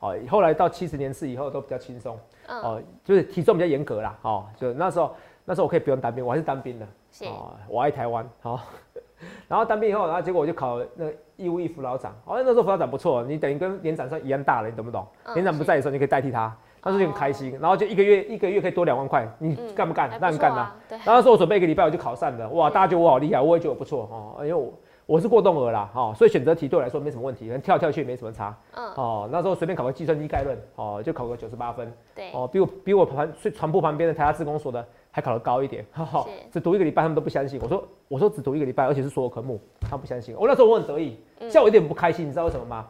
[0.00, 2.16] 哦，后来到七十年次以后都比较轻松，
[2.46, 5.12] 嗯，哦，就是体重比较严格啦，哦，就那时候
[5.44, 8.60] 那时候我可以不用当兵，我还是当兵的，是，哦，我爱台湾，好、
[9.48, 15.04] 然后当兵以后，然后结果我就考那个义务役辅导长，哦，那时候辅导长不错，你等于跟连长算一样大了，你懂不懂？
[15.24, 20.08] 嗯连长不在的时候，你可以代替他，那时候就很开心，然后就一个月一个月可以多两万块，你嗯干不干？
[20.08, 24.72] 还当然干啦、错啊，对，然后说我准备一个礼拜我就考上了，哇，大家觉得我好厉害，我也觉得我不错哦，因为我
[25.06, 37.58] 我是过动儿啦，哦，所以选择题对我来说没什么问题，可能跳来跳去也没什么差，嗯，哦，那时候随便考个计算机概论，哦，就考个九十八分，对，哦，比我比我旁最船铺旁边的台大自工所的还考得高一点，哈哈，只读一个礼拜他们都不相信。
[37.62, 40.34] 我说我说只读一个礼拜，而且是所有科目，他们不相信。
[40.38, 42.86] 我那时候我很得意，像我有点不开心，你知道为什么吗？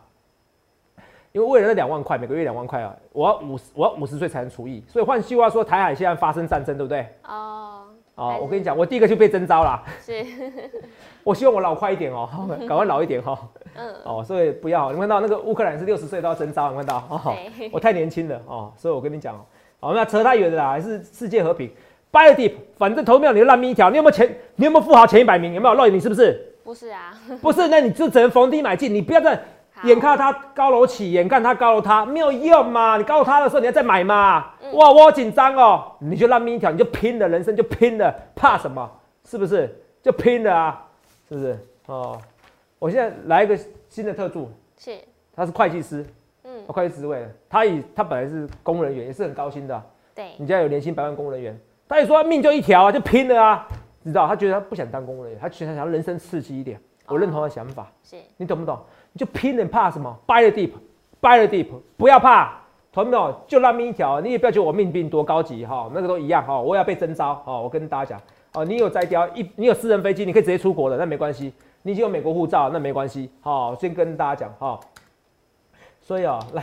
[1.33, 7.07] 因为为了那两万块，每个月两万块啊，我要五十我要五十岁才能除役，所以换句话说，台海现在发生战争，对不对？
[7.25, 7.83] 哦，
[8.15, 9.83] 哦我跟你讲，我第一个就被征召啦。
[10.01, 10.25] 是，
[11.23, 12.29] 我希望我老快一点哦，
[12.67, 13.39] 赶快老一点哈。
[13.77, 17.37] 嗯，哦，所以不要，你看到那个乌克兰是六十岁都要征召，你看到哦。
[17.71, 19.41] 我太年轻了哦，所以我跟你讲哦，
[19.81, 21.71] 哦，那扯太远了啦，还是世界和平。
[22.11, 25.53] Buy the deep，反正投票你就烂命一条，你有没有前，你有没有富豪前一百名？
[25.53, 25.75] 有没有？
[25.75, 26.55] 漏你是不是？
[26.65, 27.13] 不是啊，
[27.43, 29.43] 不是，那你就只能逢低买进，你不要再好
[29.85, 32.97] 眼看他高楼起，眼看他高楼塌，没有用嘛。
[32.97, 34.53] 你高楼塌的时候，你要再买嘛。
[34.63, 38.91] 嗯哇，我好紧张哦，你就烂命一条，你就拼了，人生就拼了，怕什么？
[39.25, 39.75] 是不是？
[40.03, 40.87] 就拼了啊，
[41.29, 41.59] 是不是？
[41.87, 42.21] 哦，
[42.79, 44.99] 我现在来一个新的特助，是，
[45.35, 46.05] 他是会计师，
[46.45, 53.67] 嗯，会计职位，他以他本来是公务人员，也是很高薪的啊、对，你家有年薪百万公务人员，他也说命就一条啊，就拼了啊，
[54.03, 54.27] 你知道？
[54.27, 56.81] 他觉得他不想当公务人员，他觉得他想要人生刺激一点。
[57.07, 58.79] 我认同他的想法，是，你懂不懂？
[59.19, 62.53] 你就拼了，你怕什么？Buy the deep，buy the deep，不要怕，
[62.93, 63.35] 同没有？
[63.49, 68.21] 就烂命一条，你也不要觉得我命比你多高级哈、那个都一样哈、我也要被征召哈、我跟大家讲
[68.55, 71.53] 哦，你有摘雕一，你有私人飞机，你可以直接出国的，那没关系。
[71.83, 73.29] 你已经有美国护照，那没关系。
[73.41, 74.79] 好、先跟大家讲哈、
[76.01, 76.63] 所以啊、来，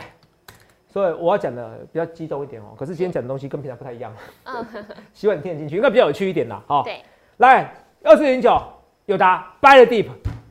[0.88, 2.74] 所以我要讲的比较激动一点哦。
[2.78, 4.10] 可是今天讲的东西跟平常不太一样，
[4.44, 4.64] 嗯，
[5.12, 6.62] 希望你听得进去，应该比较有趣一点啦。
[6.66, 7.02] 好、对，
[7.36, 8.58] 来，二四零九
[9.04, 10.06] 有答，buy the deep，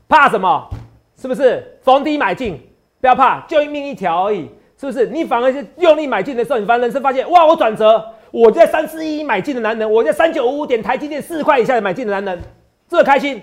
[0.08, 0.70] 怕什么？
[1.16, 2.60] 是不是逢低买进？
[3.02, 5.08] 不要怕，就一命一条而已，是不是？
[5.08, 12.44] 你反而是用力买进的时候，你反而人生发现，哇，我转折，我在三四一买进的男人，我在三九五五点台积电四块以下买进的男人，
[12.88, 13.42] 这开心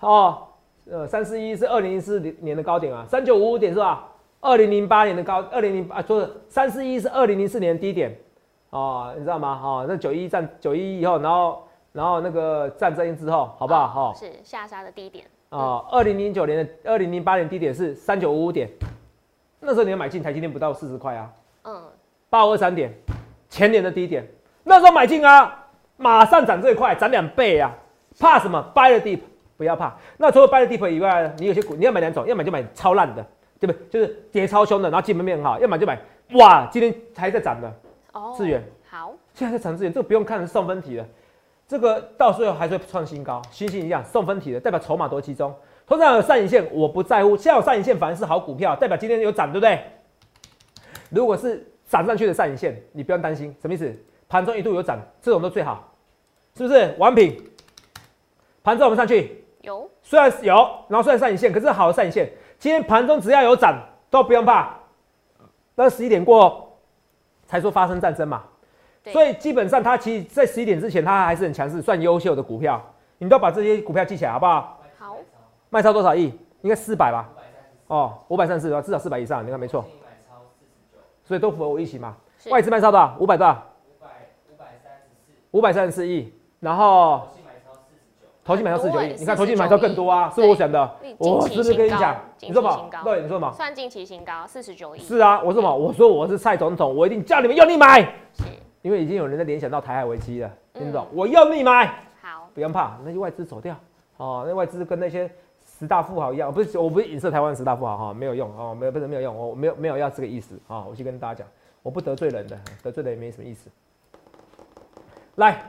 [0.00, 0.38] 哦。
[0.90, 4.08] 呃，三四一是二零零四年的高点啊，三九五五点是吧？
[4.40, 8.16] 二零零八年的高，二零零啊，就是三四一是二零零四年的低点
[8.70, 9.60] 哦，你知道吗？
[9.62, 14.12] 哦，那九一战九一以后，然后然后那个战争之后，好不好？
[14.12, 15.84] 哈，是下杀的低点啊。
[15.90, 18.68] 二零零九年的二零零八年低点是三九五五点，
[19.60, 21.32] 那时候你要买进台积电不到四十块啊。
[21.64, 21.82] 嗯，
[22.28, 22.92] 八五二三点，
[23.48, 24.26] 前年的低点，
[24.64, 27.74] 那时候买进啊，马上涨最快，涨两倍啊，
[28.18, 29.20] 怕什么？Buy the deep。
[29.58, 33.24] 不要怕，那除了 buy the deep 以外，你有些股你要买两种，要买就买超烂的，
[33.58, 33.88] 对不对？
[33.88, 35.98] 就是跌超凶的，然后基本面很好，要买就买
[36.34, 37.72] 哇，今天还在涨的
[38.12, 41.06] 哦，资源好，现在在涨资源，这个不用看是送分题的，
[41.68, 45.54] 这个到时候还是会创新高，星星一样送分题的，代表筹码多集中。
[45.86, 49.80] 通常有上影线我不在乎，现在有上影线反而是好股票，代表今天有涨，对不对？
[51.10, 53.94] 如果是涨上去的上影线，你不用担心，什么意思？
[54.28, 55.92] 盘中一度有涨，这种都最好，
[56.56, 56.94] 是不是？
[56.98, 57.36] 完品，
[58.62, 59.44] 盘中我们上去。
[59.62, 60.54] 有，虽然有，
[60.88, 62.30] 然后虽然上影线，可是好的上影线。
[62.58, 63.76] 今天盘中只要有涨，
[64.10, 64.74] 都不用怕。
[65.74, 66.78] 那十一点过
[67.46, 68.44] 才说发生战争嘛，
[69.12, 72.82] 所以基本上它其实，在十一点之前，它还是很强势，算优秀的股票。
[73.18, 74.78] 你都要把这些股票记起来，好不好？
[74.98, 75.16] 好。
[75.70, 76.32] 卖超多少亿？
[76.62, 77.28] 应该四百吧？
[77.86, 79.84] 哦，五百三十四，至少四百以上，你看没错。
[81.24, 82.14] 所以都符合我预期嘛？
[82.50, 83.16] 外资卖超多少？
[83.18, 83.52] 五百多少？
[83.52, 84.08] 五百
[84.52, 85.48] 五百三十四。
[85.52, 87.22] 五百三十四亿，然后。
[88.44, 90.88] 投信买超四十九亿，你看投信买超更多啊，是我想的。
[91.18, 92.14] 我是不是跟你讲？
[92.40, 92.88] 你说嘛？
[93.02, 93.50] 对，你说嘛？
[93.52, 95.00] 算近期新高，四十九亿。
[95.00, 95.74] 是啊，我说嘛？
[95.74, 98.02] 我说我是蔡总统，我一定叫你们用力买。
[98.34, 98.44] 是，
[98.86, 101.08] 因为已经有人在联想到台海危机了，听懂？
[101.12, 101.92] 我用力买。
[102.22, 103.76] 好，不用怕，那些外资走掉。
[104.16, 105.28] 哦，那外资跟那些
[105.76, 111.48] 十大富豪一样，不是，我不是影射台湾十大富豪哈，没有用哦，没有不是没有用，我没有没有要这个意思啊，我去跟大家讲，
[111.82, 113.68] 我不得罪人的，得罪人也没什么意思。
[115.34, 115.60] 来。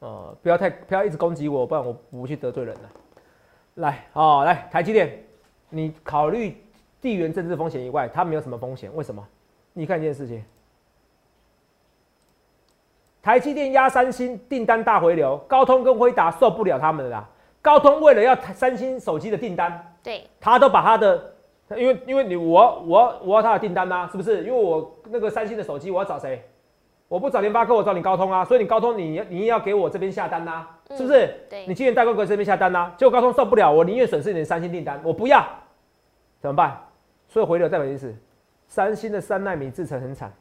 [0.00, 2.90] 呃，不要太不要一直攻击我，不然我不去得罪人了。
[3.74, 5.22] 来，哦，来台积电，
[5.68, 6.56] 你考虑
[7.00, 8.90] 地缘政治风险以外，它没有什么风险。
[8.96, 9.24] 为什么？
[9.72, 10.42] 你看一件事情，
[13.22, 17.28] 台积电压三星订单大回流，高通跟辉达受不了他们的啦。
[17.62, 21.34] 高通为了要三星手机的订单，对，他都把他的，
[21.76, 24.42] 因为因为你我我我要他的订单呐，是不是？
[24.44, 26.42] 因为我那个三星的手机，我要找谁？
[27.08, 30.64] 我不找联发科，我找你高通啊，所以你高通你你要给我这边下单呐，
[30.96, 31.28] 是不是？
[31.50, 35.44] 对，你今年代工给这边下单呐，结果高通受不了，我宁愿损失你的三星订单，我不要，
[36.40, 36.80] 怎么办？
[37.28, 38.14] 所以回流代表意思，
[38.66, 40.32] 三星的三纳米制程很惨，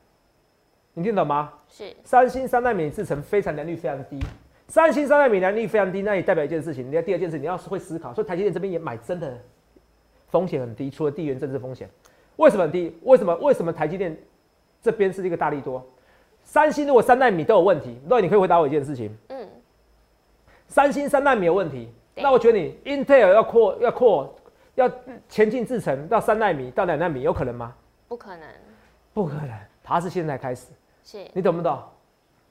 [0.93, 1.53] 你听懂吗？
[1.67, 4.19] 是，三星三纳米制程非常良率非常低，
[4.67, 9.37] 三星三纳米良率非常低，那也代表一件事情，你要第二件事你要是会思考，所以台积电这边也买真的
[10.27, 11.89] 风险很低，除了地缘政治风险，
[12.35, 12.97] 为什么很低？
[13.03, 13.33] 为什么？
[13.35, 14.17] 为什么台积电
[14.81, 15.85] 这边是一个大力多？
[16.43, 19.15] 三星如果三纳米都有问题，那你可以回答我一件事情。
[19.27, 19.47] 嗯，
[20.67, 24.35] 三星三纳米有问题，那我觉得你 Intel 要扩要扩
[24.75, 24.91] 要
[25.29, 27.73] 前进制程到三纳米到两纳米，有可能吗？
[28.07, 28.47] 不可能，
[29.13, 29.49] 不可能，
[29.83, 30.67] 它是现在开始。
[31.03, 31.79] 是，你懂不懂？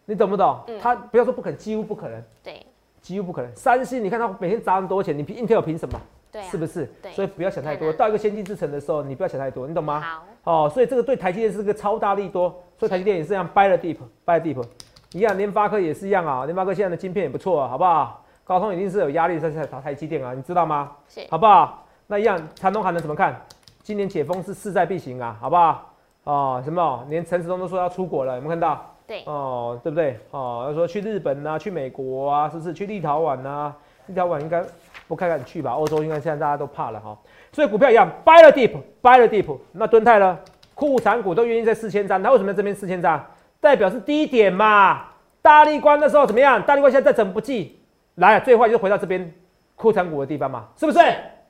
[0.07, 0.59] 你懂不懂？
[0.81, 2.23] 他不要说不可能，几乎不可能。
[2.43, 2.65] 对，
[3.01, 3.55] 几乎不可能。
[3.55, 6.01] 三星，你看他每天砸那么多钱，你 Intel 凭什么？
[6.33, 6.87] 对，是不是？
[7.03, 7.93] 对，所以不要想太多。
[7.93, 10.01] 到一个先进制程的时候，你不要想太多，你懂吗？
[10.01, 10.25] 好。
[10.45, 12.49] 哦，所以这个对台积电是个超大力多。
[12.79, 14.65] 所以台积电也是这样，buy the deep，buy the deep，
[15.13, 18.25] 一样，联发科也是一样啊，联发科现在的晶片也不错啊，好不好？
[18.45, 20.93] 高通一定是有压力在在打台积电啊，你知道吗？
[21.09, 21.87] 是，好不好？
[22.07, 23.39] 那一样，长东还能怎么看？
[23.83, 25.95] 今年解封是势在必行啊，好不好？
[26.29, 27.07] 哦，什么？
[27.09, 28.95] 连陈时中都说要出国了，有没有看到？
[29.07, 30.21] 对，哦，对不对？
[30.31, 32.75] 哦，要说去日本啊，去美国啊，是不是？
[32.75, 33.75] 去立陶宛啊？
[34.09, 34.63] 立陶宛应该
[35.07, 35.73] 不看看去吧？
[35.73, 37.17] 欧洲应该现在大家都怕了哈。
[37.51, 39.59] 所以股票一样，buy the deep，buy the deep。
[39.73, 40.39] 那敦泰呢？
[40.75, 43.25] 库产股都愿意在四千张，它为什么在这边四千张？
[43.59, 45.07] 代表是低点嘛？
[45.41, 46.63] 大力关的时候怎么样？
[46.63, 47.81] 大力关现在再整不济，
[48.17, 49.33] 来，最坏就回到这边
[49.77, 50.99] 库产股的地方嘛，是不是？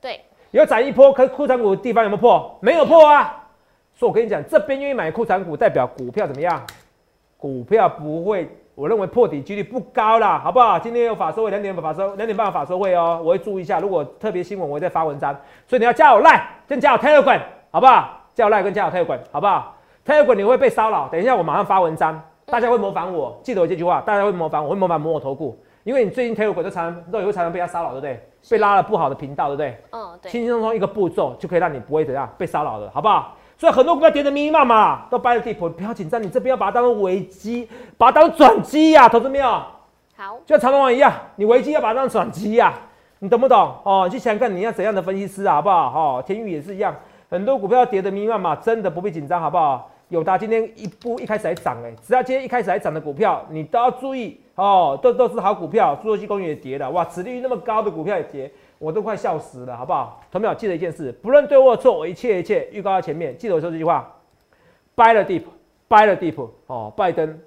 [0.01, 0.21] 对，
[0.53, 2.59] 有涨一波，可库产股的地方有没有破？
[2.63, 3.47] 没有破啊。
[3.99, 6.63] 所以我跟你讲，这边愿意买库存股，代表股票怎么样？
[7.37, 10.79] 股票不会，我认为破底几率不高啦，好不好？
[10.79, 13.81] 今天有法收会，两点法收，两点半法收会哦，我会注意一下。
[13.81, 15.37] 如果特别新闻，我会再发文章。
[15.67, 17.41] 所以你要加我 Line，先加我 Telegram，
[17.73, 18.21] 好不好？
[18.37, 19.75] 叫赖跟加我泰管，好不好？
[20.05, 21.09] 泰管你会被骚扰。
[21.09, 23.37] 等一下我马上发文章，大家会模仿我。
[23.43, 25.59] 记得我这句话，大家会模仿我，会模仿模我头顾。
[25.83, 28.29] 因为你最近泰管都常都有常常被他骚扰，对不对？
[28.49, 29.77] 被拉了不好的频道，对不对？
[29.91, 30.31] 嗯，对。
[30.31, 33.35] 轻轻松松一个步骤就可以让你不会怎样被骚扰的，好不好？
[33.59, 39.47] 所以很多股票跌得密密麻麻，都掰了地铺，不要紧张，你这边要把它当成危机，把它当转机呀，投资没有？
[40.17, 42.73] 好，就像长隆网一样，你危机要把它当转机呀，
[43.19, 43.75] 你懂不懂？
[43.83, 46.19] 哦，去想看你要怎样的分析师啊，好不好？
[46.19, 46.95] 哦，天宇也是一样。
[47.29, 49.91] 很多股票跌得密密麻麻，真的不必紧张，好不好？
[50.09, 55.99] 友达今天一步一开始还涨哎，只要今天一开始还涨的股票，你都要注意哦，都都是好股票。
[56.03, 60.21] 侏罗纪公园也跌了，哇，市利率那么高的股票也跌，我都快笑死了，好不好？
[60.31, 63.37] 同学们记得一件事，不论对或错，我一切一切预告在前面。
[63.37, 64.15] 记得我说这句话
[64.97, 67.39] ，Buy the deep，Buy the deep，哦，拜登，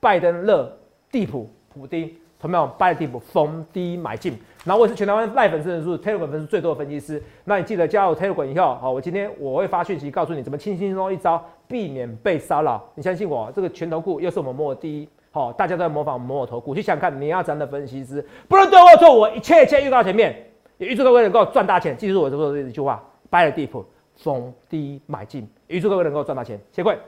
[0.00, 0.70] 拜登乐，
[1.10, 2.14] 地普，普丁。
[2.38, 20.36] 同没有 buy the dip 逢低买进，然后我是全台湾赖粉丝人数 Telegram 粉丝最多的分析师，那你记得加入 Telegram 以后，好，我今天我会发讯息告诉你怎么轻轻松松一招避免被骚扰，你相信我，这个拳头股又是我们摸的第一，好，大家都在模仿摸我头股，去想看你要怎样的分析师，不论对或错，我一切一切预告前面，
[20.78, 23.84] 也预祝各位能够赚大钱，记住我说的这一句话，buy the dip
[24.14, 26.98] 逢低买进，预祝各位能够赚大钱，谢谢。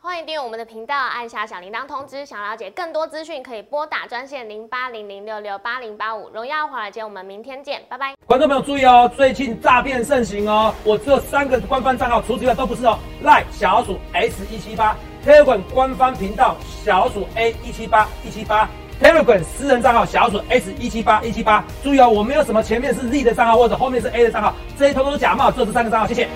[0.00, 2.24] 欢迎订阅我们的频道，按下小铃铛通知。
[2.24, 6.28] 想了解更多资讯，可以拨打专线零八零零六六八零八五。
[6.28, 8.14] 荣耀华尔街，我们明天见，拜拜。
[8.24, 12.96] 观众朋友注意哦，最近诈骗盛行哦，我只有三个官方账号，除此之外都不是哦。
[13.24, 18.70] 赖小鼠 S 一七八，Telegram 官方频道小鼠 A 一七八一七八
[19.02, 21.64] ，Telegram 私人账号小鼠 S 一七八一七八。
[21.82, 26.28] 注意哦，我没有什么前面是 Z 的账号或者后面是 A 的账号，这些通通假冒，只有这三个账号，谢谢。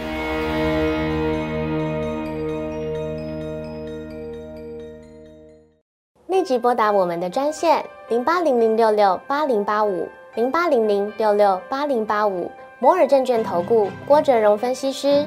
[6.27, 15.27] 立即拨打我们的专线零八零零六六八零八五零八零零六六八零八五摩尔证券投顾郭哲荣分析师。